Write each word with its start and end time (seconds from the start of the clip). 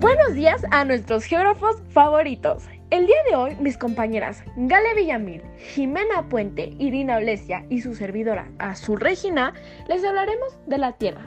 Buenos 0.00 0.34
días 0.34 0.62
a 0.70 0.84
nuestros 0.84 1.24
geógrafos 1.24 1.82
favoritos. 1.90 2.62
El 2.90 3.06
día 3.08 3.16
de 3.28 3.34
hoy, 3.34 3.56
mis 3.56 3.76
compañeras 3.76 4.44
Gale 4.54 4.94
Villamil, 4.94 5.42
Jimena 5.56 6.28
Puente, 6.28 6.72
Irina 6.78 7.16
Olesia 7.16 7.66
y 7.68 7.80
su 7.80 7.96
servidora 7.96 8.48
Azul 8.60 9.00
Regina 9.00 9.54
les 9.88 10.04
hablaremos 10.04 10.56
de 10.66 10.78
la 10.78 10.92
Tierra. 10.92 11.22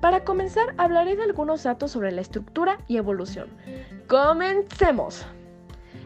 Para 0.00 0.22
comenzar, 0.22 0.74
hablaré 0.78 1.16
de 1.16 1.24
algunos 1.24 1.64
datos 1.64 1.90
sobre 1.90 2.12
la 2.12 2.20
estructura 2.20 2.78
y 2.86 2.98
evolución. 2.98 3.48
¡Comencemos! 4.06 5.26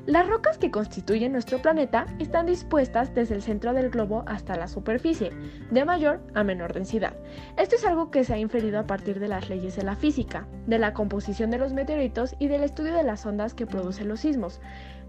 Las 0.08 0.26
rocas 0.26 0.56
que 0.56 0.70
constituyen 0.70 1.32
nuestro 1.32 1.60
planeta 1.60 2.06
están 2.18 2.46
dispuestas 2.46 3.14
desde 3.14 3.34
el 3.34 3.42
centro 3.42 3.74
del 3.74 3.90
globo 3.90 4.24
hasta 4.26 4.56
la 4.56 4.66
superficie, 4.66 5.32
de 5.70 5.84
mayor 5.84 6.22
a 6.32 6.44
menor 6.44 6.72
densidad. 6.72 7.14
Esto 7.58 7.76
es 7.76 7.84
algo 7.84 8.10
que 8.10 8.24
se 8.24 8.32
ha 8.32 8.38
inferido 8.38 8.78
a 8.78 8.86
partir 8.86 9.20
de 9.20 9.28
las 9.28 9.50
leyes 9.50 9.76
de 9.76 9.82
la 9.82 9.96
física, 9.96 10.48
de 10.66 10.78
la 10.78 10.94
composición 10.94 11.50
de 11.50 11.58
los 11.58 11.74
meteoritos 11.74 12.36
y 12.38 12.48
del 12.48 12.62
estudio 12.62 12.94
de 12.94 13.02
las 13.02 13.26
ondas 13.26 13.52
que 13.52 13.66
producen 13.66 14.08
los 14.08 14.20
sismos 14.20 14.62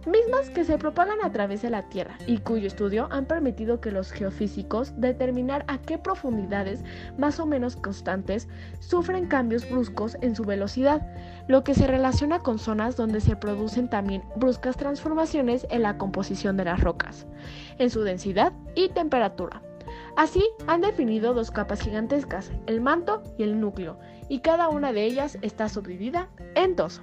mismas 0.09 0.49
que 0.49 0.63
se 0.63 0.77
propagan 0.77 1.19
a 1.23 1.31
través 1.31 1.61
de 1.61 1.69
la 1.69 1.83
Tierra 1.89 2.17
y 2.25 2.39
cuyo 2.39 2.67
estudio 2.67 3.07
han 3.11 3.25
permitido 3.25 3.79
que 3.79 3.91
los 3.91 4.11
geofísicos 4.11 4.99
determinar 4.99 5.63
a 5.67 5.77
qué 5.77 5.97
profundidades 5.97 6.83
más 7.17 7.39
o 7.39 7.45
menos 7.45 7.75
constantes 7.75 8.47
sufren 8.79 9.27
cambios 9.27 9.69
bruscos 9.69 10.17
en 10.21 10.35
su 10.35 10.43
velocidad, 10.43 11.07
lo 11.47 11.63
que 11.63 11.75
se 11.75 11.87
relaciona 11.87 12.39
con 12.39 12.59
zonas 12.59 12.95
donde 12.95 13.21
se 13.21 13.35
producen 13.35 13.89
también 13.89 14.23
bruscas 14.35 14.77
transformaciones 14.77 15.67
en 15.69 15.83
la 15.83 15.97
composición 15.97 16.57
de 16.57 16.65
las 16.65 16.81
rocas, 16.81 17.27
en 17.77 17.89
su 17.89 18.01
densidad 18.01 18.53
y 18.75 18.89
temperatura. 18.89 19.61
Así 20.15 20.43
han 20.67 20.81
definido 20.81 21.33
dos 21.33 21.51
capas 21.51 21.81
gigantescas, 21.81 22.51
el 22.67 22.81
manto 22.81 23.23
y 23.37 23.43
el 23.43 23.59
núcleo, 23.59 23.97
y 24.27 24.39
cada 24.39 24.69
una 24.69 24.91
de 24.91 25.03
ellas 25.03 25.37
está 25.41 25.69
subdividida 25.69 26.27
en 26.55 26.75
dos. 26.75 27.01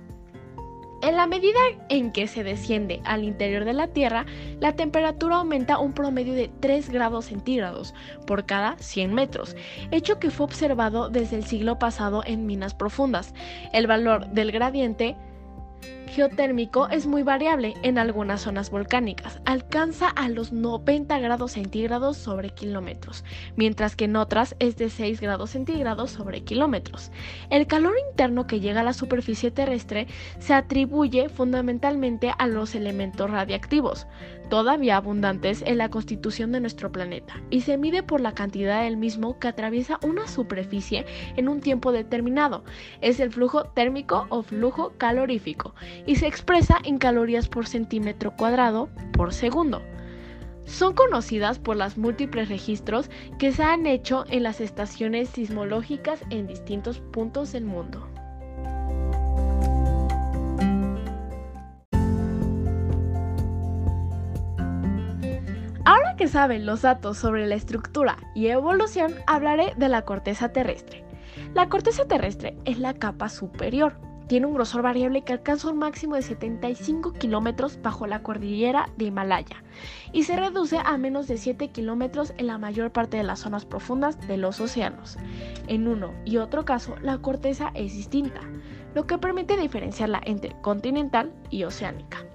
En 1.07 1.15
la 1.15 1.29
medida 1.29 1.61
en 1.89 2.11
que 2.11 2.27
se 2.27 2.43
desciende 2.43 3.01
al 3.05 3.23
interior 3.23 3.65
de 3.65 3.73
la 3.73 3.87
Tierra, 3.87 4.27
la 4.59 4.75
temperatura 4.75 5.37
aumenta 5.37 5.79
un 5.79 5.93
promedio 5.93 6.35
de 6.35 6.51
3 6.59 6.91
grados 6.91 7.27
centígrados 7.27 7.95
por 8.27 8.45
cada 8.45 8.77
100 8.79 9.15
metros, 9.15 9.55
hecho 9.93 10.19
que 10.19 10.31
fue 10.31 10.47
observado 10.47 11.09
desde 11.09 11.37
el 11.37 11.45
siglo 11.45 11.79
pasado 11.79 12.25
en 12.27 12.45
minas 12.45 12.75
profundas. 12.75 13.35
El 13.73 13.87
valor 13.87 14.27
del 14.31 14.51
gradiente 14.51 15.15
geotérmico 16.07 16.89
es 16.89 17.07
muy 17.07 17.23
variable 17.23 17.75
en 17.83 17.99
algunas 17.99 18.43
zonas 18.43 18.71
volcánicas, 18.71 19.41
alcanza 19.45 20.09
a 20.09 20.29
los 20.29 20.53
90 20.53 21.19
grados 21.19 21.53
centígrados 21.53 22.17
sobre 22.17 22.51
kilómetros, 22.51 23.25
mientras 23.57 23.97
que 23.97 24.07
en 24.07 24.17
otras 24.17 24.57
es 24.59 24.77
de 24.77 24.91
6 24.91 25.21
grados 25.21 25.51
centígrados 25.51 26.11
sobre 26.11 26.43
kilómetros. 26.43 27.11
El 27.51 27.67
calor 27.67 27.95
interno 28.11 28.47
que 28.47 28.61
llega 28.61 28.81
a 28.81 28.85
la 28.85 28.93
superficie 28.93 29.51
terrestre 29.51 30.07
se 30.39 30.55
atribuye 30.55 31.29
fundamentalmente 31.29 32.33
a 32.37 32.47
los 32.47 32.75
elementos 32.75 33.31
radiactivos, 33.31 34.07
todavía 34.49 34.97
abundantes 34.97 35.63
en 35.67 35.79
la 35.79 35.89
constitución 35.89 36.53
de 36.53 36.61
nuestro 36.61 36.93
planeta, 36.93 37.43
y 37.51 37.63
se 37.63 37.77
mide 37.77 38.03
por 38.03 38.21
la 38.21 38.33
cantidad 38.33 38.83
del 38.83 38.97
mismo 38.97 39.39
que 39.39 39.49
atraviesa 39.49 39.99
una 40.03 40.29
superficie 40.29 41.05
en 41.37 41.49
un 41.49 41.61
tiempo 41.61 41.93
determinado. 41.93 42.65
Es 43.01 43.21
el 43.21 43.33
flujo 43.33 43.65
térmico 43.65 44.27
o 44.29 44.43
flujo 44.43 44.93
calorífico 44.99 45.75
y 46.07 46.17
se 46.17 46.27
expresa 46.27 46.79
en 46.85 46.99
calorías 46.99 47.49
por 47.49 47.67
centímetro 47.67 48.35
cuadrado 48.37 48.89
por 49.13 49.33
segundo. 49.33 49.83
Son 50.67 50.95
conocidas 50.95 51.61
por 51.61 51.77
los 51.77 51.97
múltiples 51.97 52.49
registros 52.49 53.09
que 53.39 53.53
se 53.53 53.63
han 53.63 53.87
hecho 53.87 54.25
en 54.29 54.43
las 54.43 54.61
estaciones 54.61 55.29
sismológicas 55.29 56.21
en 56.31 56.49
distintos 56.49 56.99
puntos 56.99 57.53
del 57.53 57.65
mundo. 57.65 58.09
Que 66.17 66.29
saben 66.29 66.67
los 66.67 66.83
datos 66.83 67.19
sobre 67.19 67.47
la 67.47 67.55
estructura 67.55 68.17
y 68.35 68.47
evolución, 68.47 69.15
hablaré 69.27 69.75
de 69.77 69.89
la 69.89 70.03
corteza 70.03 70.51
terrestre. 70.51 71.05
La 71.55 71.69
corteza 71.69 72.07
terrestre 72.07 72.57
es 72.65 72.79
la 72.79 72.95
capa 72.95 73.29
superior 73.29 73.99
tiene 74.27 74.47
un 74.47 74.55
grosor 74.55 74.83
variable 74.83 75.23
que 75.23 75.33
alcanza 75.33 75.71
un 75.71 75.79
máximo 75.79 76.17
de 76.17 76.23
75 76.23 77.13
kilómetros 77.13 77.81
bajo 77.81 78.09
la 78.09 78.23
cordillera 78.25 78.91
de 78.97 79.07
Himalaya 79.07 79.63
y 80.13 80.25
se 80.25 80.35
reduce 80.35 80.79
a 80.85 80.99
menos 80.99 81.29
de 81.29 81.37
7 81.37 81.69
kilómetros 81.69 82.35
en 82.37 82.49
la 82.49 82.59
mayor 82.59 82.91
parte 82.91 83.17
de 83.19 83.23
las 83.23 83.41
zonas 83.41 83.65
profundas 83.65 84.19
de 84.27 84.37
los 84.37 84.61
océanos. 84.61 85.17
En 85.69 85.87
uno 85.87 86.13
y 86.25 86.39
otro 86.39 86.65
caso, 86.65 86.97
la 87.03 87.19
corteza 87.19 87.71
es 87.75 87.93
distinta, 87.93 88.41
lo 88.95 89.07
que 89.07 89.19
permite 89.19 89.57
diferenciarla 89.57 90.21
entre 90.25 90.61
continental 90.61 91.33
y 91.51 91.63
oceánica. 91.63 92.26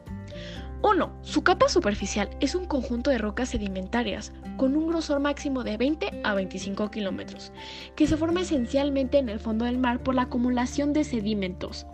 1. 0.83 1.11
Su 1.21 1.43
capa 1.43 1.69
superficial 1.69 2.29
es 2.39 2.55
un 2.55 2.65
conjunto 2.65 3.11
de 3.11 3.19
rocas 3.19 3.49
sedimentarias 3.49 4.33
con 4.57 4.75
un 4.75 4.87
grosor 4.87 5.19
máximo 5.19 5.63
de 5.63 5.77
20 5.77 6.21
a 6.23 6.33
25 6.33 6.89
kilómetros, 6.89 7.51
que 7.95 8.07
se 8.07 8.17
forma 8.17 8.41
esencialmente 8.41 9.19
en 9.19 9.29
el 9.29 9.39
fondo 9.39 9.65
del 9.65 9.77
mar 9.77 10.01
por 10.01 10.15
la 10.15 10.23
acumulación 10.23 10.91
de 10.93 11.03
sedimentos. 11.03 11.85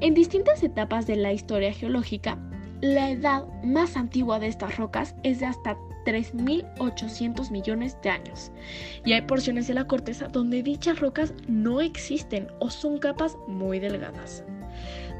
En 0.00 0.14
distintas 0.14 0.62
etapas 0.62 1.06
de 1.06 1.16
la 1.16 1.32
historia 1.32 1.72
geológica, 1.72 2.38
la 2.80 3.10
edad 3.10 3.46
más 3.62 3.96
antigua 3.96 4.38
de 4.38 4.48
estas 4.48 4.76
rocas 4.76 5.14
es 5.22 5.40
de 5.40 5.46
hasta 5.46 5.76
3.800 6.04 7.50
millones 7.50 7.96
de 8.02 8.10
años, 8.10 8.50
y 9.04 9.12
hay 9.12 9.22
porciones 9.22 9.66
de 9.66 9.74
la 9.74 9.86
corteza 9.86 10.28
donde 10.28 10.62
dichas 10.62 11.00
rocas 11.00 11.32
no 11.48 11.80
existen 11.80 12.48
o 12.58 12.70
son 12.70 12.98
capas 12.98 13.36
muy 13.48 13.78
delgadas. 13.78 14.44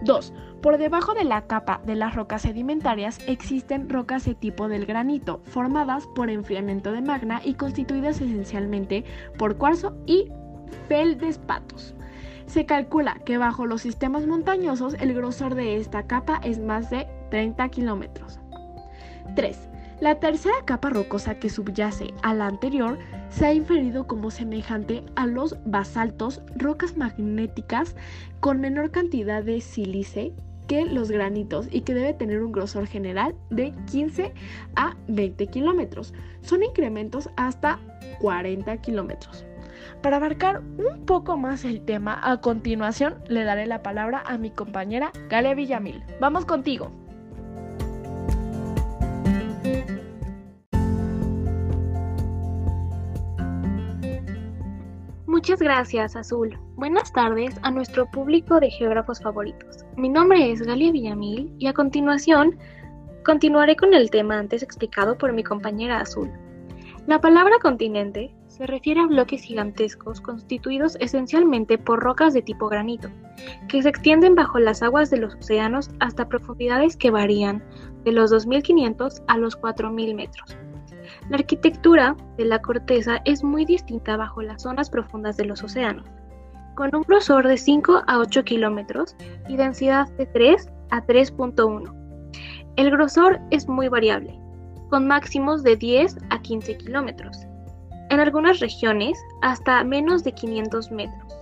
2. 0.03 0.33
Por 0.63 0.79
debajo 0.79 1.15
de 1.15 1.25
la 1.25 1.47
capa 1.47 1.81
de 1.87 1.95
las 1.95 2.15
rocas 2.15 2.43
sedimentarias 2.43 3.19
existen 3.27 3.89
rocas 3.89 4.25
de 4.25 4.35
tipo 4.35 4.69
del 4.69 4.87
granito, 4.87 5.41
formadas 5.45 6.07
por 6.15 6.31
enfriamiento 6.31 6.93
de 6.93 7.03
magna 7.03 7.41
y 7.45 7.55
constituidas 7.55 8.21
esencialmente 8.21 9.05
por 9.39 9.57
cuarzo 9.57 9.97
y 10.07 10.29
feldespatos. 10.89 11.95
Se 12.47 12.65
calcula 12.65 13.21
que 13.25 13.39
bajo 13.39 13.67
los 13.67 13.83
sistemas 13.83 14.27
montañosos 14.27 14.95
el 14.95 15.15
grosor 15.15 15.55
de 15.55 15.77
esta 15.77 16.07
capa 16.07 16.41
es 16.43 16.59
más 16.59 16.91
de 16.91 17.07
30 17.31 17.69
kilómetros. 17.69 18.39
3. 19.35 19.69
La 19.99 20.17
tercera 20.17 20.55
capa 20.67 20.91
rocosa 20.91 21.39
que 21.39 21.49
subyace 21.49 22.13
a 22.23 22.35
la 22.35 22.47
anterior 22.47 22.99
se 23.31 23.47
ha 23.47 23.55
inferido 23.55 24.07
como 24.07 24.31
semejante 24.31 25.03
a 25.17 25.27
los 25.27 25.57
basaltos, 25.65 26.43
rocas 26.55 26.99
magnéticas 26.99 27.97
con 28.41 28.61
menor 28.61 28.91
cantidad 28.91 29.43
de 29.43 29.63
sílice 29.63 30.35
que 30.67 30.85
los 30.85 31.11
granitos 31.11 31.69
y 31.71 31.81
que 31.81 31.95
debe 31.95 32.13
tener 32.13 32.43
un 32.43 32.53
grosor 32.53 32.87
general 32.87 33.35
de 33.49 33.73
15 33.91 34.35
a 34.75 34.97
20 35.09 35.47
kilómetros. 35.47 36.13
Son 36.43 36.63
incrementos 36.63 37.31
hasta 37.37 37.79
40 38.21 38.77
kilómetros. 38.83 39.47
Para 40.03 40.17
abarcar 40.17 40.61
un 40.77 41.07
poco 41.07 41.39
más 41.39 41.65
el 41.65 41.81
tema, 41.81 42.21
a 42.23 42.43
continuación 42.43 43.15
le 43.29 43.45
daré 43.45 43.67
la 43.67 43.83
palabra 43.83 44.23
a 44.27 44.37
mi 44.37 44.51
compañera 44.51 45.11
Galia 45.31 45.55
Villamil. 45.55 46.03
Vamos 46.21 46.45
contigo. 46.45 47.06
Muchas 55.47 55.63
gracias, 55.63 56.17
Azul. 56.17 56.59
Buenas 56.75 57.13
tardes 57.13 57.55
a 57.63 57.71
nuestro 57.71 58.11
público 58.11 58.59
de 58.59 58.69
geógrafos 58.69 59.21
favoritos. 59.21 59.85
Mi 59.97 60.09
nombre 60.09 60.51
es 60.51 60.61
Galia 60.61 60.91
Villamil 60.91 61.55
y 61.61 61.69
a 61.69 61.73
continuación 61.73 62.59
continuaré 63.25 63.77
con 63.77 63.95
el 63.95 64.11
tema 64.11 64.41
antes 64.41 64.65
explicado 64.65 65.17
por 65.17 65.33
mi 65.33 65.45
compañera 65.45 66.01
Azul. 66.01 66.29
La 67.07 67.21
palabra 67.21 67.55
continente 67.63 68.35
se 68.49 68.67
refiere 68.67 68.99
a 68.99 69.07
bloques 69.07 69.41
gigantescos 69.43 70.21
constituidos 70.21 70.97
esencialmente 70.99 71.79
por 71.79 72.01
rocas 72.01 72.35
de 72.35 72.43
tipo 72.43 72.69
granito, 72.69 73.09
que 73.69 73.81
se 73.85 73.89
extienden 73.89 74.35
bajo 74.35 74.59
las 74.59 74.83
aguas 74.83 75.11
de 75.11 75.19
los 75.19 75.37
océanos 75.37 75.91
hasta 76.01 76.29
profundidades 76.29 76.97
que 76.97 77.13
varían 77.13 77.63
de 78.03 78.11
los 78.11 78.33
2.500 78.33 79.23
a 79.29 79.39
los 79.39 79.57
4.000 79.61 80.17
metros. 80.17 80.57
La 81.29 81.39
arquitectura 81.39 82.17
de 82.37 82.45
la 82.45 82.63
corteza 82.63 83.21
es 83.25 83.43
muy 83.43 83.65
distinta 83.65 84.17
bajo 84.17 84.43
las 84.43 84.63
zonas 84.63 84.91
profundas 84.91 85.37
de 85.37 85.45
los 85.45 85.61
océanos, 85.65 86.07
con 86.77 86.95
un 86.95 87.03
grosor 87.03 87.49
de 87.49 87.57
5 87.57 88.05
a 88.07 88.19
8 88.19 88.45
kilómetros 88.45 89.17
y 89.49 89.57
densidad 89.57 90.09
de 90.19 90.27
3 90.27 90.71
a 90.91 91.05
3.1. 91.05 91.93
El 92.77 92.91
grosor 92.93 93.41
es 93.51 93.69
muy 93.69 93.89
variable, 93.89 94.39
con 94.89 95.09
máximos 95.09 95.65
de 95.65 95.75
10 95.75 96.17
a 96.31 96.41
15 96.41 96.77
kilómetros. 96.79 97.45
En 98.11 98.21
algunas 98.21 98.61
regiones, 98.61 99.19
hasta 99.43 99.83
menos 99.83 100.23
de 100.23 100.31
500 100.31 100.93
metros. 100.93 101.35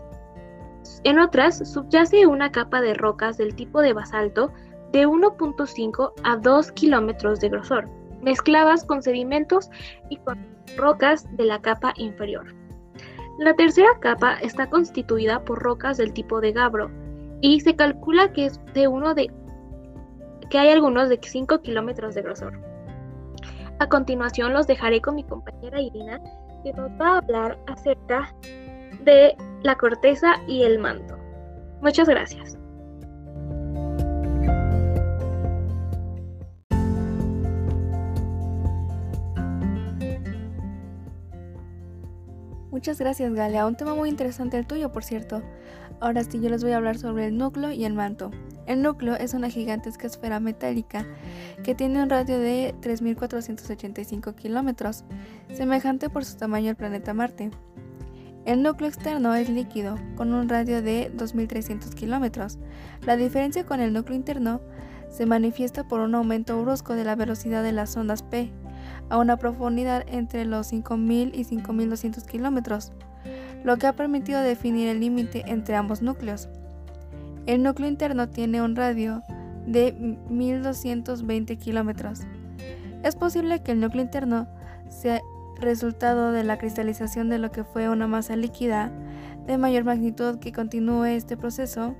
En 1.04 1.19
otras, 1.19 1.58
subyace 1.70 2.26
una 2.26 2.50
capa 2.50 2.80
de 2.80 2.94
rocas 2.94 3.37
del 3.37 3.54
tipo 3.54 3.82
de 3.82 3.92
basalto 3.92 4.50
de 4.92 5.06
1.5 5.06 6.12
a 6.22 6.37
2 6.37 6.72
kilómetros 6.72 7.40
de 7.40 7.50
grosor 7.50 8.03
mezcladas 8.25 8.85
con 8.85 9.03
sedimentos 9.03 9.71
y 10.09 10.17
con 10.17 10.38
rocas 10.76 11.26
de 11.37 11.44
la 11.44 11.61
capa 11.61 11.93
inferior. 11.97 12.55
La 13.38 13.55
tercera 13.55 13.88
capa 14.00 14.35
está 14.41 14.69
constituida 14.71 15.44
por 15.44 15.62
rocas 15.62 15.97
del 15.97 16.12
tipo 16.12 16.41
de 16.41 16.53
gabro, 16.53 16.91
y 17.41 17.61
se 17.61 17.76
calcula 17.76 18.32
que 18.32 18.47
es 18.47 18.61
de 18.73 18.88
uno 18.88 19.15
de 19.15 19.31
que 20.49 20.59
hay 20.59 20.71
algunos 20.71 21.09
de 21.09 21.19
5 21.23 21.61
kilómetros 21.61 22.15
de 22.15 22.23
grosor. 22.23 22.59
A 23.81 23.88
continuación 23.88 24.53
los 24.53 24.67
dejaré 24.67 25.00
con 25.00 25.17
mi 25.17 25.25
compañera 25.25 25.81
Irina, 25.81 26.21
que 26.62 26.73
nos 26.73 26.91
va 26.93 27.15
a 27.15 27.19
hablar 27.19 27.59
acerca 27.67 28.35
de 29.03 29.37
la 29.62 29.75
corteza 29.75 30.37
y 30.47 30.62
el 30.62 30.79
manto. 30.79 31.19
Muchas 31.82 32.09
gracias. 32.09 32.56
Muchas 42.84 42.98
gracias, 42.98 43.32
Galia. 43.32 43.66
Un 43.66 43.76
tema 43.76 43.94
muy 43.94 44.10
interesante 44.10 44.58
el 44.58 44.66
tuyo, 44.66 44.92
por 44.92 45.04
cierto. 45.04 45.40
Ahora 46.00 46.22
sí, 46.22 46.38
yo 46.38 46.50
les 46.50 46.62
voy 46.62 46.72
a 46.72 46.76
hablar 46.76 46.98
sobre 46.98 47.28
el 47.28 47.38
núcleo 47.38 47.72
y 47.72 47.86
el 47.86 47.94
manto. 47.94 48.31
El 48.66 48.82
núcleo 48.82 49.14
es 49.14 49.32
una 49.32 49.48
gigantesca 49.48 50.06
esfera 50.06 50.38
metálica 50.38 51.06
que 51.62 51.75
tiene 51.75 52.02
un 52.02 52.10
radio 52.10 52.38
de 52.38 52.75
3.485 52.82 54.34
kilómetros, 54.34 55.04
semejante 55.54 56.10
por 56.10 56.26
su 56.26 56.36
tamaño 56.36 56.69
al 56.69 56.76
planeta 56.76 57.14
Marte. 57.14 57.52
El 58.44 58.62
núcleo 58.62 58.90
externo 58.90 59.34
es 59.34 59.48
líquido, 59.48 59.98
con 60.14 60.34
un 60.34 60.46
radio 60.50 60.82
de 60.82 61.10
2.300 61.16 61.94
kilómetros. 61.94 62.58
La 63.06 63.16
diferencia 63.16 63.64
con 63.64 63.80
el 63.80 63.94
núcleo 63.94 64.14
interno 64.14 64.60
se 65.08 65.25
manifiesta 65.25 65.88
por 65.88 66.00
un 66.00 66.14
aumento 66.14 66.60
brusco 66.60 66.94
de 66.94 67.04
la 67.04 67.16
velocidad 67.16 67.62
de 67.62 67.72
las 67.72 67.96
ondas 67.96 68.22
P, 68.22 68.52
a 69.08 69.19
una 69.19 69.36
profundidad 69.36 70.04
entre 70.08 70.44
los 70.44 70.72
5.000 70.72 71.31
y 71.34 71.44
5.200 71.44 72.25
kilómetros, 72.25 72.92
lo 73.62 73.76
que 73.76 73.86
ha 73.86 73.92
permitido 73.94 74.40
definir 74.40 74.88
el 74.88 75.00
límite 75.00 75.44
entre 75.46 75.76
ambos 75.76 76.02
núcleos. 76.02 76.48
El 77.46 77.62
núcleo 77.62 77.88
interno 77.88 78.28
tiene 78.28 78.62
un 78.62 78.76
radio 78.76 79.22
de 79.66 79.94
1.220 79.96 81.58
kilómetros. 81.58 82.20
Es 83.02 83.16
posible 83.16 83.62
que 83.62 83.72
el 83.72 83.81
núcleo 83.81 84.02
interno 84.02 84.46
sea 84.88 85.20
resultado 85.60 86.32
de 86.32 86.44
la 86.44 86.58
cristalización 86.58 87.28
de 87.28 87.38
lo 87.38 87.50
que 87.50 87.64
fue 87.64 87.88
una 87.88 88.06
masa 88.06 88.37
líquida 88.37 88.90
de 89.46 89.58
mayor 89.58 89.84
magnitud 89.84 90.38
que 90.38 90.52
continúe 90.52 91.04
este 91.04 91.37
proceso 91.37 91.94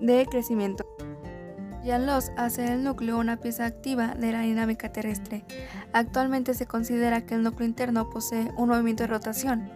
de 0.00 0.26
crecimiento. 0.26 0.84
Jan-Los 1.86 2.32
hace 2.36 2.62
del 2.62 2.82
núcleo 2.82 3.16
una 3.16 3.36
pieza 3.36 3.64
activa 3.64 4.14
de 4.14 4.32
la 4.32 4.40
dinámica 4.40 4.90
terrestre. 4.90 5.44
Actualmente 5.92 6.52
se 6.54 6.66
considera 6.66 7.24
que 7.24 7.36
el 7.36 7.44
núcleo 7.44 7.68
interno 7.68 8.10
posee 8.10 8.50
un 8.56 8.70
movimiento 8.70 9.04
de 9.04 9.08
rotación 9.08 9.70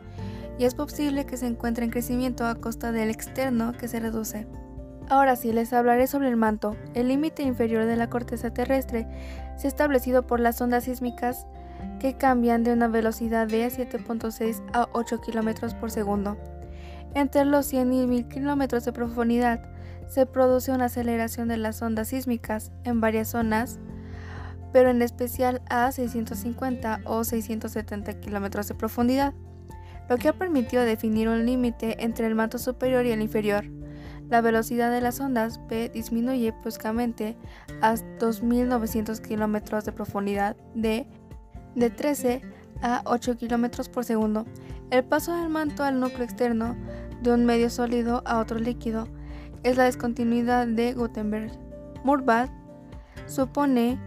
y 0.59 0.65
es 0.65 0.75
posible 0.75 1.25
que 1.25 1.37
se 1.37 1.47
encuentre 1.47 1.85
en 1.85 1.91
crecimiento 1.91 2.47
a 2.47 2.57
costa 2.57 2.91
del 2.91 3.11
externo 3.11 3.73
que 3.73 3.87
se 3.87 4.01
reduce. 4.01 4.49
Ahora 5.09 5.37
sí, 5.37 5.53
les 5.53 5.73
hablaré 5.73 6.09
sobre 6.09 6.29
el 6.29 6.37
manto. 6.37 6.77
El 6.95 7.09
límite 7.09 7.45
inferior 7.45 7.87
de 7.87 7.97
la 7.97 8.11
corteza 8.11 8.53
terrestre 8.53 9.07
se 9.57 9.67
ha 9.67 9.69
establecido 9.69 10.27
por 10.27 10.41
las 10.41 10.61
ondas 10.61 10.85
sísmicas 10.85 11.47
que 12.01 12.17
cambian 12.17 12.65
de 12.65 12.73
una 12.73 12.89
velocidad 12.89 13.47
de 13.47 13.67
7.6 13.69 14.63
a 14.73 14.89
8 14.93 15.21
km 15.21 15.75
por 15.79 15.91
segundo. 15.91 16.37
Entre 17.15 17.45
los 17.45 17.67
100 17.67 17.93
y 17.93 18.07
1000 18.07 18.29
km 18.29 18.85
de 18.85 18.93
profundidad, 18.93 19.61
se 20.11 20.27
produce 20.27 20.73
una 20.73 20.87
aceleración 20.87 21.47
de 21.47 21.57
las 21.57 21.81
ondas 21.83 22.09
sísmicas 22.09 22.73
en 22.83 23.01
varias 23.01 23.29
zonas, 23.29 23.79
pero 24.73 24.91
en 24.91 25.03
especial 25.03 25.63
a 25.71 25.91
650 25.93 27.03
o 27.05 27.23
670 27.23 28.19
kilómetros 28.19 28.67
de 28.67 28.75
profundidad, 28.75 29.35
lo 30.09 30.19
que 30.19 30.29
ha 30.29 30.33
permitido 30.33 30.83
definir 30.83 31.29
un 31.29 31.47
límite 31.47 32.03
entre 32.03 32.27
el 32.27 32.35
manto 32.35 32.59
superior 32.59 33.07
y 33.07 33.13
el 33.13 33.23
inferior. 33.23 33.65
La 34.29 34.41
velocidad 34.41 34.91
de 34.91 35.01
las 35.01 35.21
ondas 35.21 35.61
P 35.69 35.89
disminuye 35.91 36.53
bruscamente 36.61 37.37
a 37.81 37.95
2.900 37.95 39.21
kilómetros 39.21 39.85
de 39.85 39.93
profundidad 39.93 40.57
de, 40.75 41.07
de 41.77 41.91
13 41.91 42.43
a 42.83 43.03
8 43.05 43.37
kilómetros 43.37 43.89
por 43.89 44.05
segundo. 44.05 44.45
El 44.91 45.05
paso 45.05 45.37
del 45.37 45.51
manto 45.51 45.85
al 45.85 46.01
núcleo 46.01 46.25
externo 46.25 46.77
de 47.23 47.33
un 47.33 47.45
medio 47.45 47.71
sólido 47.71 48.23
a 48.25 48.41
otro 48.41 48.59
líquido 48.59 49.07
es 49.63 49.77
la 49.77 49.85
descontinuidad 49.85 50.67
de 50.67 50.93
Gutenberg. 50.95 51.51
Murbach 52.05 52.51
supone 53.27 53.99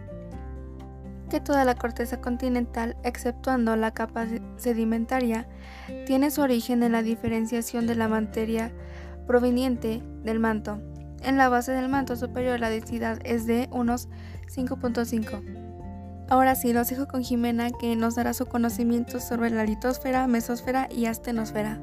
que 1.30 1.40
toda 1.40 1.64
la 1.64 1.74
corteza 1.74 2.20
continental, 2.20 2.96
exceptuando 3.02 3.76
la 3.76 3.92
capa 3.92 4.26
sedimentaria, 4.56 5.48
tiene 6.06 6.30
su 6.30 6.42
origen 6.42 6.82
en 6.82 6.92
la 6.92 7.02
diferenciación 7.02 7.86
de 7.86 7.94
la 7.94 8.08
materia 8.08 8.72
proveniente 9.26 10.02
del 10.22 10.38
manto. 10.38 10.80
En 11.22 11.38
la 11.38 11.48
base 11.48 11.72
del 11.72 11.88
manto 11.88 12.16
superior 12.16 12.60
la 12.60 12.68
densidad 12.68 13.18
es 13.24 13.46
de 13.46 13.68
unos 13.72 14.08
5.5. 14.54 15.64
Ahora 16.28 16.54
sí, 16.54 16.72
los 16.72 16.88
dejo 16.88 17.06
con 17.06 17.22
Jimena 17.22 17.70
que 17.70 17.96
nos 17.96 18.14
dará 18.14 18.32
su 18.32 18.46
conocimiento 18.46 19.20
sobre 19.20 19.50
la 19.50 19.64
litosfera, 19.64 20.26
mesósfera 20.26 20.88
y 20.90 21.06
astenosfera. 21.06 21.80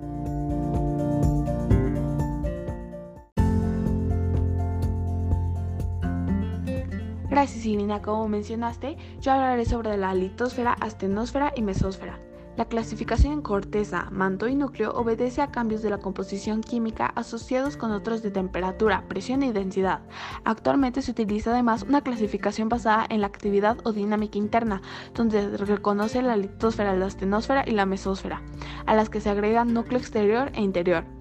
Como 8.03 8.27
mencionaste, 8.27 8.97
yo 9.19 9.31
hablaré 9.31 9.65
sobre 9.65 9.97
la 9.97 10.13
litosfera, 10.13 10.73
astenosfera 10.73 11.51
y 11.55 11.63
mesósfera. 11.63 12.19
La 12.55 12.65
clasificación 12.65 13.33
en 13.33 13.41
corteza, 13.41 14.09
manto 14.11 14.47
y 14.47 14.53
núcleo 14.53 14.91
obedece 14.91 15.41
a 15.41 15.49
cambios 15.49 15.81
de 15.81 15.89
la 15.89 15.97
composición 15.97 16.61
química 16.61 17.07
asociados 17.07 17.77
con 17.77 17.91
otros 17.93 18.21
de 18.21 18.29
temperatura, 18.29 19.05
presión 19.07 19.41
y 19.41 19.51
densidad. 19.51 20.01
Actualmente 20.43 21.01
se 21.01 21.09
utiliza 21.09 21.49
además 21.49 21.81
una 21.81 22.01
clasificación 22.01 22.69
basada 22.69 23.07
en 23.09 23.21
la 23.21 23.27
actividad 23.27 23.79
o 23.85 23.91
dinámica 23.91 24.37
interna, 24.37 24.83
donde 25.15 25.57
se 25.57 25.65
reconoce 25.65 26.21
la 26.21 26.37
litosfera, 26.37 26.95
la 26.95 27.07
astenosfera 27.07 27.63
y 27.65 27.71
la 27.71 27.87
mesósfera, 27.87 28.43
a 28.85 28.93
las 28.93 29.09
que 29.09 29.19
se 29.19 29.31
agregan 29.31 29.73
núcleo 29.73 29.99
exterior 29.99 30.51
e 30.53 30.61
interior. 30.61 31.20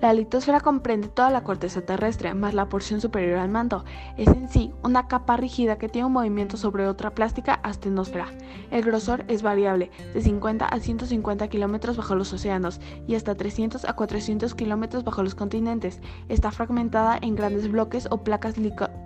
La 0.00 0.12
litosfera 0.12 0.60
comprende 0.60 1.08
toda 1.08 1.30
la 1.30 1.42
corteza 1.42 1.80
terrestre, 1.80 2.34
más 2.34 2.52
la 2.52 2.68
porción 2.68 3.00
superior 3.00 3.38
al 3.38 3.48
manto. 3.48 3.84
Es 4.18 4.28
en 4.28 4.50
sí 4.50 4.72
una 4.82 5.08
capa 5.08 5.38
rígida 5.38 5.78
que 5.78 5.88
tiene 5.88 6.06
un 6.06 6.12
movimiento 6.12 6.58
sobre 6.58 6.86
otra 6.86 7.14
plástica 7.14 7.54
astenosfera. 7.62 8.26
El 8.70 8.82
grosor 8.82 9.24
es 9.28 9.42
variable, 9.42 9.90
de 10.12 10.20
50 10.20 10.66
a 10.66 10.80
150 10.80 11.48
kilómetros 11.48 11.96
bajo 11.96 12.14
los 12.14 12.30
océanos 12.32 12.78
y 13.06 13.14
hasta 13.14 13.36
300 13.36 13.86
a 13.86 13.94
400 13.94 14.54
kilómetros 14.54 15.02
bajo 15.02 15.22
los 15.22 15.34
continentes. 15.34 16.00
Está 16.28 16.50
fragmentada 16.50 17.18
en 17.22 17.34
grandes 17.34 17.70
bloques 17.70 18.06
o 18.10 18.22
placas 18.22 18.56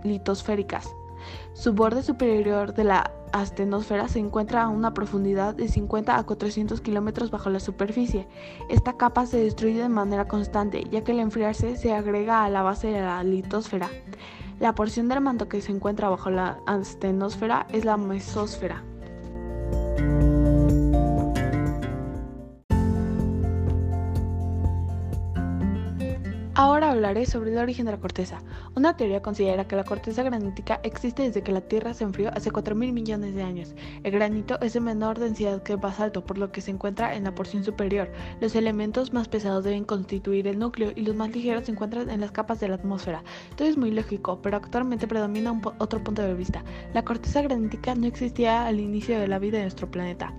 litosféricas. 0.02 0.88
Su 1.52 1.72
borde 1.72 2.02
superior 2.02 2.74
de 2.74 2.84
la 2.84 3.12
astenosfera 3.32 4.08
se 4.08 4.18
encuentra 4.18 4.62
a 4.62 4.68
una 4.68 4.94
profundidad 4.94 5.54
de 5.54 5.68
50 5.68 6.16
a 6.16 6.24
400 6.24 6.80
kilómetros 6.80 7.30
bajo 7.30 7.50
la 7.50 7.60
superficie. 7.60 8.26
Esta 8.68 8.96
capa 8.96 9.26
se 9.26 9.38
destruye 9.42 9.82
de 9.82 9.88
manera 9.88 10.28
constante, 10.28 10.84
ya 10.90 11.02
que 11.02 11.12
al 11.12 11.20
enfriarse 11.20 11.76
se 11.76 11.92
agrega 11.92 12.44
a 12.44 12.50
la 12.50 12.62
base 12.62 12.88
de 12.88 13.00
la 13.00 13.22
litosfera. 13.22 13.88
La 14.58 14.74
porción 14.74 15.08
del 15.08 15.20
manto 15.20 15.48
que 15.48 15.62
se 15.62 15.72
encuentra 15.72 16.10
bajo 16.10 16.30
la 16.30 16.58
astenosfera 16.66 17.66
es 17.72 17.84
la 17.84 17.96
mesósfera. 17.96 18.84
Hablaré 27.00 27.24
sobre 27.24 27.50
el 27.50 27.58
origen 27.58 27.86
de 27.86 27.92
la 27.92 27.98
corteza. 27.98 28.42
Una 28.76 28.94
teoría 28.94 29.22
considera 29.22 29.66
que 29.66 29.74
la 29.74 29.84
corteza 29.84 30.22
granítica 30.22 30.80
existe 30.82 31.22
desde 31.22 31.42
que 31.42 31.50
la 31.50 31.62
Tierra 31.62 31.94
se 31.94 32.04
enfrió 32.04 32.30
hace 32.34 32.50
4.000 32.50 32.92
millones 32.92 33.34
de 33.34 33.42
años. 33.42 33.74
El 34.02 34.12
granito 34.12 34.60
es 34.60 34.74
de 34.74 34.80
menor 34.80 35.18
densidad 35.18 35.62
que 35.62 35.72
el 35.72 35.78
basalto, 35.78 36.26
por 36.26 36.36
lo 36.36 36.52
que 36.52 36.60
se 36.60 36.70
encuentra 36.70 37.14
en 37.14 37.24
la 37.24 37.34
porción 37.34 37.64
superior. 37.64 38.10
Los 38.42 38.54
elementos 38.54 39.14
más 39.14 39.28
pesados 39.28 39.64
deben 39.64 39.84
constituir 39.84 40.46
el 40.46 40.58
núcleo 40.58 40.92
y 40.94 41.00
los 41.00 41.16
más 41.16 41.30
ligeros 41.30 41.64
se 41.64 41.72
encuentran 41.72 42.10
en 42.10 42.20
las 42.20 42.32
capas 42.32 42.60
de 42.60 42.68
la 42.68 42.74
atmósfera. 42.74 43.24
Todo 43.56 43.66
es 43.66 43.78
muy 43.78 43.92
lógico, 43.92 44.42
pero 44.42 44.58
actualmente 44.58 45.08
predomina 45.08 45.58
otro 45.78 46.04
punto 46.04 46.20
de 46.20 46.34
vista. 46.34 46.62
La 46.92 47.02
corteza 47.02 47.40
granítica 47.40 47.94
no 47.94 48.06
existía 48.06 48.66
al 48.66 48.78
inicio 48.78 49.18
de 49.18 49.26
la 49.26 49.38
vida 49.38 49.56
de 49.56 49.64
nuestro 49.64 49.90
planeta. 49.90 50.34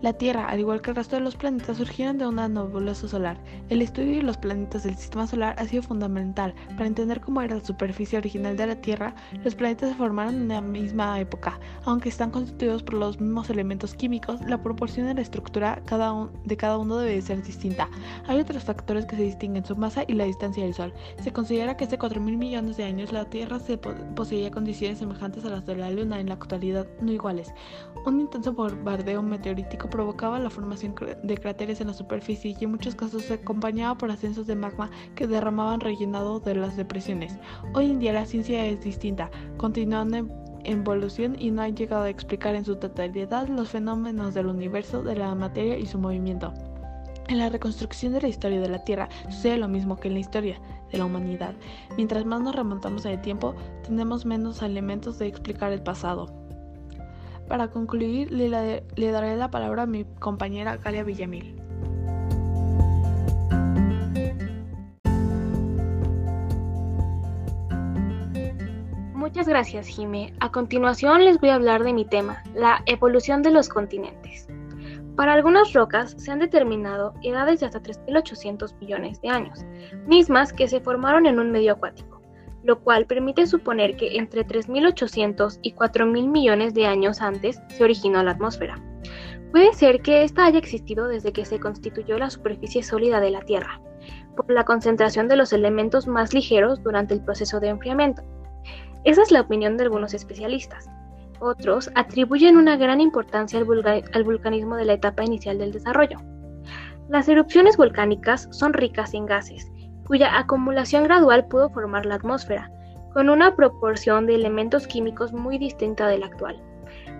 La 0.00 0.12
Tierra, 0.12 0.46
al 0.46 0.60
igual 0.60 0.80
que 0.80 0.90
el 0.90 0.96
resto 0.96 1.16
de 1.16 1.22
los 1.22 1.36
planetas, 1.36 1.76
surgieron 1.76 2.18
de 2.18 2.26
una 2.26 2.48
nebulosa 2.48 3.08
solar. 3.08 3.38
El 3.68 3.82
estudio 3.82 4.16
de 4.16 4.22
los 4.22 4.36
planetas 4.36 4.84
del 4.84 4.96
sistema 4.96 5.26
solar 5.26 5.54
ha 5.58 5.64
sido 5.64 5.82
fundamental 5.82 6.54
para 6.70 6.86
entender 6.86 7.20
cómo 7.20 7.42
era 7.42 7.56
la 7.56 7.64
superficie 7.64 8.18
original 8.18 8.56
de 8.56 8.66
la 8.66 8.76
Tierra. 8.76 9.14
Los 9.44 9.54
planetas 9.54 9.90
se 9.90 9.94
formaron 9.96 10.34
en 10.34 10.48
la 10.48 10.60
misma 10.60 11.18
época, 11.20 11.58
aunque 11.84 12.08
están 12.08 12.30
constituidos 12.30 12.82
por 12.82 12.94
los 12.94 13.20
mismos 13.20 13.50
elementos 13.50 13.94
químicos, 13.94 14.40
la 14.46 14.62
proporción 14.62 15.06
de 15.06 15.14
la 15.14 15.22
estructura 15.22 15.80
de 16.44 16.56
cada 16.56 16.78
uno 16.78 16.96
debe 16.98 17.20
ser 17.22 17.42
distinta. 17.42 17.88
Hay 18.26 18.40
otros 18.40 18.64
factores 18.64 19.06
que 19.06 19.16
se 19.16 19.22
distinguen, 19.22 19.64
su 19.64 19.76
masa 19.76 20.04
y 20.06 20.14
la 20.14 20.24
distancia 20.24 20.64
del 20.64 20.74
Sol. 20.74 20.92
Se 21.22 21.32
considera 21.32 21.76
que 21.76 21.84
hace 21.84 21.98
4.000 21.98 22.20
millones 22.36 22.76
de 22.76 22.84
años 22.84 23.12
la 23.12 23.24
Tierra 23.24 23.58
se 23.58 23.78
poseía 23.78 24.50
condiciones 24.50 24.98
semejantes 24.98 25.44
a 25.44 25.50
las 25.50 25.66
de 25.66 25.76
la 25.76 25.90
Luna 25.90 26.20
en 26.20 26.28
la 26.28 26.34
actualidad, 26.34 26.86
no 27.00 27.12
iguales. 27.12 27.52
Un 28.04 28.20
intenso 28.20 28.52
bombardeo 28.52 29.22
meteorito 29.22 29.61
provocaba 29.90 30.38
la 30.38 30.50
formación 30.50 30.94
de 31.22 31.38
cráteres 31.38 31.80
en 31.80 31.88
la 31.88 31.94
superficie 31.94 32.56
y 32.58 32.64
en 32.64 32.70
muchos 32.70 32.94
casos 32.94 33.24
se 33.24 33.34
acompañaba 33.34 33.96
por 33.98 34.10
ascensos 34.10 34.46
de 34.46 34.56
magma 34.56 34.90
que 35.14 35.26
derramaban 35.26 35.80
rellenado 35.80 36.40
de 36.40 36.54
las 36.54 36.76
depresiones. 36.76 37.38
Hoy 37.74 37.90
en 37.90 37.98
día 37.98 38.12
la 38.12 38.26
ciencia 38.26 38.64
es 38.66 38.82
distinta, 38.82 39.30
continuando 39.56 40.16
en 40.16 40.32
evolución 40.64 41.36
y 41.38 41.50
no 41.50 41.62
ha 41.62 41.68
llegado 41.68 42.04
a 42.04 42.10
explicar 42.10 42.54
en 42.54 42.64
su 42.64 42.76
totalidad 42.76 43.48
los 43.48 43.70
fenómenos 43.70 44.34
del 44.34 44.46
universo, 44.46 45.02
de 45.02 45.16
la 45.16 45.34
materia 45.34 45.78
y 45.78 45.86
su 45.86 45.98
movimiento. 45.98 46.52
En 47.28 47.38
la 47.38 47.48
reconstrucción 47.48 48.12
de 48.12 48.20
la 48.20 48.28
historia 48.28 48.60
de 48.60 48.68
la 48.68 48.84
Tierra 48.84 49.08
sucede 49.28 49.56
lo 49.56 49.68
mismo 49.68 49.96
que 49.96 50.08
en 50.08 50.14
la 50.14 50.20
historia 50.20 50.60
de 50.90 50.98
la 50.98 51.04
humanidad. 51.04 51.54
Mientras 51.96 52.24
más 52.26 52.40
nos 52.40 52.54
remontamos 52.54 53.04
en 53.04 53.12
el 53.12 53.20
tiempo, 53.20 53.54
tenemos 53.84 54.26
menos 54.26 54.60
elementos 54.62 55.18
de 55.18 55.28
explicar 55.28 55.72
el 55.72 55.82
pasado. 55.82 56.41
Para 57.52 57.68
concluir, 57.68 58.32
le, 58.32 58.48
daré 58.48 59.36
la 59.36 59.50
palabra 59.50 59.82
a 59.82 59.86
mi 59.86 60.06
compañera 60.20 60.78
Galia 60.78 61.04
Villamil. 61.04 61.54
Muchas 69.14 69.46
gracias, 69.46 69.86
Jime. 69.86 70.32
A 70.40 70.50
continuación 70.50 71.26
les 71.26 71.38
voy 71.40 71.50
a 71.50 71.56
hablar 71.56 71.82
de 71.84 71.92
mi 71.92 72.06
tema, 72.06 72.42
la 72.54 72.82
evolución 72.86 73.42
de 73.42 73.50
los 73.50 73.68
continentes. 73.68 74.48
Para 75.14 75.34
algunas 75.34 75.74
rocas 75.74 76.14
se 76.16 76.30
han 76.30 76.38
determinado 76.38 77.12
edades 77.22 77.60
de 77.60 77.66
hasta 77.66 77.82
3.800 77.82 78.78
millones 78.78 79.20
de 79.20 79.28
años, 79.28 79.58
mismas 80.06 80.54
que 80.54 80.68
se 80.68 80.80
formaron 80.80 81.26
en 81.26 81.38
un 81.38 81.50
medio 81.50 81.72
acuático 81.72 82.11
lo 82.64 82.80
cual 82.80 83.06
permite 83.06 83.46
suponer 83.46 83.96
que 83.96 84.16
entre 84.16 84.46
3.800 84.46 85.58
y 85.62 85.72
4.000 85.72 86.28
millones 86.28 86.74
de 86.74 86.86
años 86.86 87.20
antes 87.20 87.60
se 87.68 87.84
originó 87.84 88.22
la 88.22 88.32
atmósfera. 88.32 88.76
Puede 89.50 89.72
ser 89.74 90.00
que 90.00 90.22
esta 90.22 90.46
haya 90.46 90.58
existido 90.58 91.08
desde 91.08 91.32
que 91.32 91.44
se 91.44 91.60
constituyó 91.60 92.18
la 92.18 92.30
superficie 92.30 92.82
sólida 92.82 93.20
de 93.20 93.30
la 93.30 93.42
Tierra, 93.42 93.80
por 94.36 94.50
la 94.50 94.64
concentración 94.64 95.28
de 95.28 95.36
los 95.36 95.52
elementos 95.52 96.06
más 96.06 96.32
ligeros 96.32 96.82
durante 96.82 97.14
el 97.14 97.22
proceso 97.22 97.60
de 97.60 97.68
enfriamiento. 97.68 98.22
Esa 99.04 99.22
es 99.22 99.30
la 99.30 99.40
opinión 99.40 99.76
de 99.76 99.84
algunos 99.84 100.14
especialistas. 100.14 100.88
Otros 101.40 101.90
atribuyen 101.96 102.56
una 102.56 102.76
gran 102.76 103.00
importancia 103.00 103.58
al, 103.58 104.04
al 104.12 104.24
vulcanismo 104.24 104.76
de 104.76 104.84
la 104.84 104.92
etapa 104.94 105.24
inicial 105.24 105.58
del 105.58 105.72
desarrollo. 105.72 106.18
Las 107.08 107.28
erupciones 107.28 107.76
volcánicas 107.76 108.48
son 108.52 108.72
ricas 108.72 109.12
en 109.12 109.26
gases 109.26 109.71
cuya 110.06 110.38
acumulación 110.38 111.04
gradual 111.04 111.46
pudo 111.46 111.70
formar 111.70 112.06
la 112.06 112.16
atmósfera, 112.16 112.70
con 113.12 113.28
una 113.28 113.54
proporción 113.54 114.26
de 114.26 114.34
elementos 114.34 114.86
químicos 114.86 115.32
muy 115.32 115.58
distinta 115.58 116.08
de 116.08 116.18
la 116.18 116.26
actual. 116.26 116.60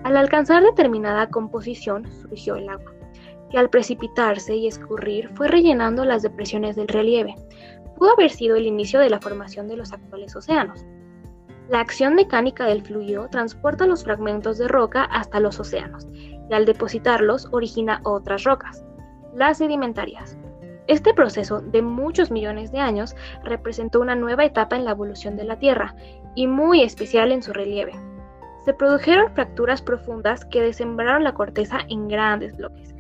Al 0.04 0.16
alcanzar 0.16 0.62
determinada 0.62 1.28
composición 1.28 2.10
surgió 2.22 2.56
el 2.56 2.68
agua, 2.68 2.92
que 3.50 3.58
al 3.58 3.70
precipitarse 3.70 4.56
y 4.56 4.66
escurrir 4.66 5.30
fue 5.34 5.48
rellenando 5.48 6.04
las 6.04 6.22
depresiones 6.22 6.76
del 6.76 6.88
relieve. 6.88 7.34
Pudo 7.96 8.12
haber 8.12 8.30
sido 8.30 8.56
el 8.56 8.66
inicio 8.66 8.98
de 8.98 9.10
la 9.10 9.20
formación 9.20 9.68
de 9.68 9.76
los 9.76 9.92
actuales 9.92 10.34
océanos. 10.34 10.84
La 11.68 11.80
acción 11.80 12.14
mecánica 12.14 12.64
del 12.66 12.82
fluido 12.82 13.28
transporta 13.28 13.86
los 13.86 14.04
fragmentos 14.04 14.58
de 14.58 14.68
roca 14.68 15.04
hasta 15.04 15.40
los 15.40 15.60
océanos 15.60 16.08
y 16.12 16.52
al 16.52 16.64
depositarlos 16.64 17.48
origina 17.52 18.00
otras 18.04 18.44
rocas, 18.44 18.84
las 19.34 19.58
sedimentarias. 19.58 20.36
Este 20.88 21.14
proceso 21.14 21.60
de 21.60 21.80
muchos 21.80 22.30
millones 22.30 22.72
de 22.72 22.78
años 22.78 23.14
representó 23.44 24.00
una 24.00 24.16
nueva 24.16 24.44
etapa 24.44 24.76
en 24.76 24.84
la 24.84 24.90
evolución 24.90 25.36
de 25.36 25.44
la 25.44 25.58
Tierra 25.58 25.94
y 26.34 26.46
muy 26.46 26.82
especial 26.82 27.30
en 27.30 27.42
su 27.42 27.52
relieve. 27.52 27.92
Se 28.64 28.74
produjeron 28.74 29.32
fracturas 29.32 29.80
profundas 29.80 30.44
que 30.44 30.60
desembraron 30.60 31.24
la 31.24 31.34
corteza 31.34 31.80
en 31.88 32.08
grandes 32.08 32.56
bloques, 32.56 32.94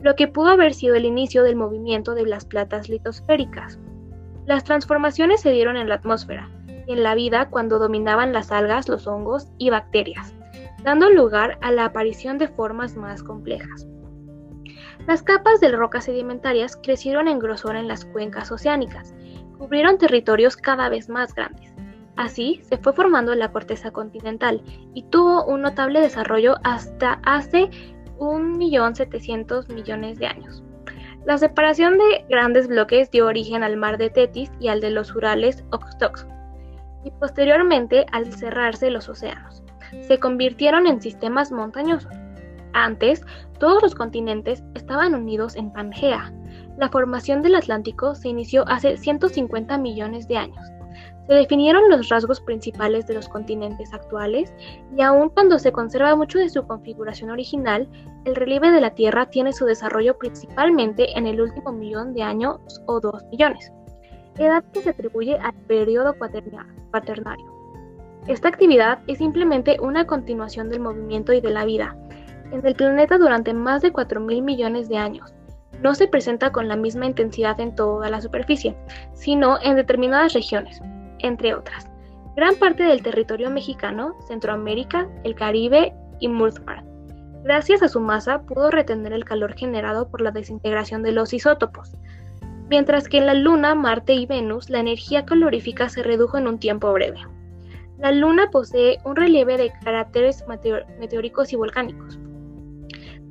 lo 0.00 0.14
que 0.14 0.28
pudo 0.28 0.48
haber 0.48 0.74
sido 0.74 0.94
el 0.94 1.04
inicio 1.04 1.42
del 1.42 1.56
movimiento 1.56 2.14
de 2.14 2.26
las 2.26 2.44
platas 2.44 2.88
litosféricas. 2.88 3.78
Las 4.46 4.64
transformaciones 4.64 5.40
se 5.40 5.52
dieron 5.52 5.76
en 5.76 5.88
la 5.88 5.96
atmósfera 5.96 6.50
y 6.86 6.92
en 6.92 7.02
la 7.02 7.14
vida 7.14 7.48
cuando 7.48 7.78
dominaban 7.78 8.32
las 8.32 8.50
algas, 8.50 8.88
los 8.88 9.06
hongos 9.06 9.48
y 9.58 9.70
bacterias, 9.70 10.34
dando 10.82 11.08
lugar 11.08 11.58
a 11.60 11.70
la 11.70 11.86
aparición 11.86 12.38
de 12.38 12.48
formas 12.48 12.96
más 12.96 13.22
complejas. 13.22 13.86
Las 15.06 15.22
capas 15.22 15.60
de 15.60 15.72
rocas 15.72 16.04
sedimentarias 16.04 16.76
crecieron 16.76 17.28
en 17.28 17.38
grosor 17.38 17.76
en 17.76 17.88
las 17.88 18.04
cuencas 18.04 18.50
oceánicas, 18.52 19.14
cubrieron 19.58 19.98
territorios 19.98 20.56
cada 20.56 20.88
vez 20.88 21.08
más 21.08 21.34
grandes. 21.34 21.72
Así 22.16 22.60
se 22.64 22.76
fue 22.76 22.92
formando 22.92 23.34
la 23.34 23.52
corteza 23.52 23.90
continental 23.90 24.62
y 24.94 25.04
tuvo 25.04 25.44
un 25.44 25.62
notable 25.62 26.00
desarrollo 26.00 26.56
hasta 26.62 27.20
hace 27.24 27.70
1.700.000 28.18 29.72
millones 29.72 30.18
de 30.18 30.26
años. 30.26 30.62
La 31.24 31.38
separación 31.38 31.98
de 31.98 32.24
grandes 32.28 32.68
bloques 32.68 33.10
dio 33.10 33.26
origen 33.26 33.62
al 33.62 33.76
mar 33.76 33.96
de 33.96 34.10
Tetis 34.10 34.50
y 34.58 34.68
al 34.68 34.80
de 34.80 34.90
los 34.90 35.14
Urales 35.14 35.64
Oxtox, 35.70 36.26
y 37.04 37.10
posteriormente 37.12 38.06
al 38.12 38.32
cerrarse 38.32 38.90
los 38.90 39.08
océanos. 39.08 39.62
Se 40.02 40.18
convirtieron 40.18 40.86
en 40.86 41.00
sistemas 41.00 41.52
montañosos. 41.52 42.12
Antes, 42.74 43.24
todos 43.58 43.82
los 43.82 43.94
continentes 43.94 44.62
estaban 44.74 45.14
unidos 45.14 45.56
en 45.56 45.72
Pangea. 45.72 46.32
La 46.78 46.88
formación 46.88 47.42
del 47.42 47.54
Atlántico 47.54 48.14
se 48.14 48.28
inició 48.28 48.64
hace 48.66 48.96
150 48.96 49.76
millones 49.78 50.26
de 50.26 50.38
años. 50.38 50.66
Se 51.26 51.34
definieron 51.34 51.88
los 51.88 52.08
rasgos 52.08 52.40
principales 52.40 53.06
de 53.06 53.14
los 53.14 53.28
continentes 53.28 53.92
actuales 53.94 54.52
y 54.96 55.02
aun 55.02 55.28
cuando 55.30 55.58
se 55.58 55.70
conserva 55.70 56.16
mucho 56.16 56.38
de 56.38 56.48
su 56.48 56.66
configuración 56.66 57.30
original, 57.30 57.88
el 58.24 58.34
relieve 58.34 58.72
de 58.72 58.80
la 58.80 58.94
Tierra 58.94 59.26
tiene 59.26 59.52
su 59.52 59.64
desarrollo 59.64 60.18
principalmente 60.18 61.16
en 61.16 61.26
el 61.26 61.40
último 61.40 61.72
millón 61.72 62.12
de 62.14 62.22
años 62.22 62.58
o 62.86 63.00
dos 63.00 63.22
millones, 63.30 63.72
edad 64.36 64.64
que 64.72 64.82
se 64.82 64.90
atribuye 64.90 65.36
al 65.38 65.54
periodo 65.68 66.14
cuaternario. 66.18 67.46
Esta 68.26 68.48
actividad 68.48 69.00
es 69.06 69.18
simplemente 69.18 69.76
una 69.80 70.06
continuación 70.06 70.70
del 70.70 70.80
movimiento 70.80 71.32
y 71.32 71.40
de 71.40 71.50
la 71.50 71.64
vida, 71.64 71.96
en 72.52 72.64
el 72.66 72.74
planeta 72.74 73.18
durante 73.18 73.54
más 73.54 73.82
de 73.82 73.92
4.000 73.92 74.42
millones 74.42 74.88
de 74.88 74.98
años. 74.98 75.34
No 75.82 75.94
se 75.94 76.06
presenta 76.06 76.52
con 76.52 76.68
la 76.68 76.76
misma 76.76 77.06
intensidad 77.06 77.58
en 77.58 77.74
toda 77.74 78.08
la 78.08 78.20
superficie, 78.20 78.76
sino 79.14 79.60
en 79.62 79.74
determinadas 79.74 80.34
regiones, 80.34 80.80
entre 81.18 81.54
otras. 81.54 81.88
Gran 82.36 82.54
parte 82.56 82.84
del 82.84 83.02
territorio 83.02 83.50
mexicano, 83.50 84.14
Centroamérica, 84.28 85.08
el 85.24 85.34
Caribe 85.34 85.92
y 86.20 86.28
Murthmar. 86.28 86.84
Gracias 87.42 87.82
a 87.82 87.88
su 87.88 88.00
masa 88.00 88.42
pudo 88.42 88.70
retener 88.70 89.12
el 89.12 89.24
calor 89.24 89.54
generado 89.54 90.08
por 90.08 90.20
la 90.20 90.30
desintegración 90.30 91.02
de 91.02 91.10
los 91.10 91.32
isótopos, 91.34 91.96
mientras 92.68 93.08
que 93.08 93.18
en 93.18 93.26
la 93.26 93.34
Luna, 93.34 93.74
Marte 93.74 94.14
y 94.14 94.26
Venus 94.26 94.70
la 94.70 94.78
energía 94.78 95.24
calorífica 95.24 95.88
se 95.88 96.02
redujo 96.02 96.38
en 96.38 96.46
un 96.46 96.58
tiempo 96.58 96.92
breve. 96.92 97.18
La 97.98 98.12
Luna 98.12 98.50
posee 98.50 98.98
un 99.04 99.16
relieve 99.16 99.56
de 99.56 99.72
caracteres 99.84 100.44
meteóricos 100.98 101.52
y 101.52 101.56
volcánicos, 101.56 102.18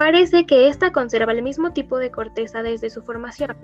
Parece 0.02 0.48
que 0.48 0.68
ésta 0.68 0.92
conserva 0.92 1.32
el 1.32 1.44
mismo 1.44 1.74
tipo 1.74 2.00
de 2.00 2.10
corteza 2.10 2.64
desde 2.64 2.90
su 2.90 3.04
formación. 3.04 3.56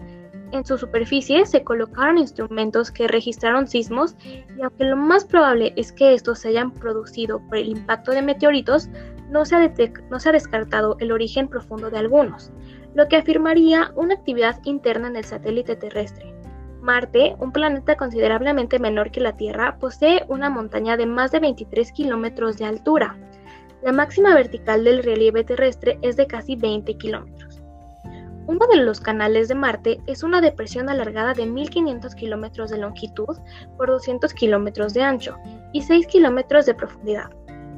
En 0.51 0.63
su 0.63 0.77
superficie 0.77 1.47
se 1.47 1.63
colocaron 1.63 2.19
instrumentos 2.19 2.91
que 2.91 3.07
registraron 3.07 3.65
sismos 3.65 4.15
y 4.23 4.61
aunque 4.61 4.83
lo 4.83 4.97
más 4.97 5.25
probable 5.25 5.73
es 5.77 5.91
que 5.91 6.13
estos 6.13 6.37
se 6.37 6.49
hayan 6.49 6.71
producido 6.71 7.39
por 7.47 7.57
el 7.57 7.69
impacto 7.69 8.11
de 8.11 8.21
meteoritos, 8.21 8.87
no 9.31 9.45
se, 9.45 9.55
ha 9.55 9.73
no 10.11 10.19
se 10.19 10.29
ha 10.29 10.31
descartado 10.31 10.95
el 10.99 11.11
origen 11.11 11.47
profundo 11.47 11.89
de 11.89 11.97
algunos, 11.97 12.51
lo 12.93 13.07
que 13.07 13.15
afirmaría 13.15 13.91
una 13.95 14.13
actividad 14.13 14.61
interna 14.63 15.07
en 15.07 15.15
el 15.15 15.25
satélite 15.25 15.75
terrestre. 15.75 16.35
Marte, 16.81 17.35
un 17.39 17.51
planeta 17.51 17.95
considerablemente 17.95 18.77
menor 18.77 19.09
que 19.09 19.21
la 19.21 19.35
Tierra, 19.35 19.79
posee 19.79 20.23
una 20.27 20.51
montaña 20.51 20.97
de 20.97 21.07
más 21.07 21.31
de 21.31 21.39
23 21.39 21.91
kilómetros 21.93 22.59
de 22.59 22.65
altura. 22.65 23.17
La 23.83 23.91
máxima 23.91 24.33
vertical 24.33 24.83
del 24.83 25.03
relieve 25.03 25.43
terrestre 25.43 25.99
es 26.01 26.17
de 26.17 26.25
casi 26.25 26.55
20 26.55 26.97
kilómetros. 26.97 27.61
Uno 28.47 28.65
de 28.71 28.77
los 28.77 28.99
canales 28.99 29.49
de 29.49 29.55
Marte 29.55 29.99
es 30.07 30.23
una 30.23 30.39
depresión 30.41 30.89
alargada 30.89 31.33
de 31.33 31.45
1500 31.45 32.15
kilómetros 32.15 32.71
de 32.71 32.77
longitud 32.77 33.37
por 33.77 33.89
200 33.89 34.33
kilómetros 34.33 34.93
de 34.93 35.03
ancho 35.03 35.35
y 35.73 35.81
6 35.81 36.07
kilómetros 36.07 36.65
de 36.65 36.73
profundidad. 36.73 37.29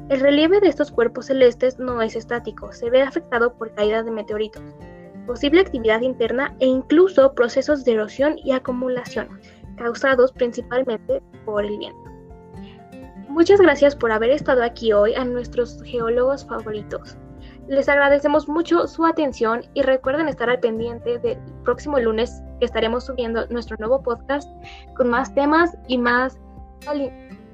El 0.08 0.20
relieve 0.20 0.60
de 0.60 0.68
estos 0.68 0.90
cuerpos 0.90 1.26
celestes 1.26 1.78
no 1.78 2.00
es 2.00 2.16
estático, 2.16 2.72
se 2.72 2.88
ve 2.88 3.02
afectado 3.02 3.52
por 3.54 3.74
caídas 3.74 4.04
de 4.04 4.12
meteoritos, 4.12 4.62
posible 5.26 5.60
actividad 5.60 6.00
interna 6.00 6.54
e 6.60 6.66
incluso 6.66 7.34
procesos 7.34 7.84
de 7.84 7.92
erosión 7.92 8.36
y 8.38 8.52
acumulación, 8.52 9.40
causados 9.76 10.32
principalmente 10.32 11.22
por 11.44 11.64
el 11.64 11.78
viento. 11.78 12.09
Muchas 13.30 13.60
gracias 13.60 13.94
por 13.94 14.10
haber 14.10 14.30
estado 14.30 14.64
aquí 14.64 14.92
hoy 14.92 15.14
a 15.14 15.24
nuestros 15.24 15.80
geólogos 15.84 16.44
favoritos. 16.44 17.16
Les 17.68 17.88
agradecemos 17.88 18.48
mucho 18.48 18.88
su 18.88 19.06
atención 19.06 19.62
y 19.74 19.82
recuerden 19.82 20.26
estar 20.26 20.50
al 20.50 20.58
pendiente 20.58 21.16
del 21.20 21.38
próximo 21.64 22.00
lunes 22.00 22.42
que 22.58 22.64
estaremos 22.64 23.06
subiendo 23.06 23.46
nuestro 23.46 23.76
nuevo 23.78 24.02
podcast 24.02 24.50
con 24.96 25.10
más 25.10 25.32
temas 25.32 25.78
y 25.86 25.96
más, 25.96 26.40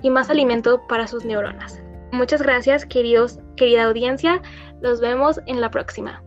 y 0.01 0.09
más 0.09 0.31
alimento 0.31 0.81
para 0.89 1.07
sus 1.07 1.27
neuronas. 1.27 1.83
Muchas 2.11 2.41
gracias, 2.41 2.87
queridos, 2.87 3.39
querida 3.57 3.85
audiencia. 3.85 4.41
Nos 4.81 5.03
vemos 5.03 5.39
en 5.45 5.61
la 5.61 5.71
próxima. 5.71 6.23